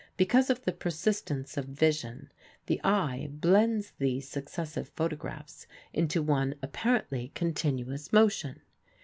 [0.17, 2.31] Because of the persistence of vision
[2.65, 8.61] the eye blends these successive photographs into one apparently continuous motion.